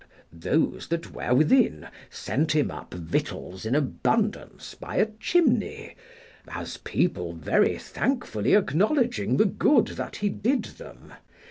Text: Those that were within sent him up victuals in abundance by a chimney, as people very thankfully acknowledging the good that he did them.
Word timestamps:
Those 0.33 0.87
that 0.87 1.11
were 1.13 1.31
within 1.35 1.87
sent 2.09 2.55
him 2.55 2.71
up 2.71 2.95
victuals 2.95 3.67
in 3.67 3.75
abundance 3.75 4.73
by 4.73 4.95
a 4.95 5.11
chimney, 5.19 5.95
as 6.47 6.77
people 6.77 7.33
very 7.33 7.77
thankfully 7.77 8.55
acknowledging 8.55 9.37
the 9.37 9.45
good 9.45 9.89
that 9.89 10.15
he 10.15 10.29
did 10.29 10.63
them. 10.81 11.13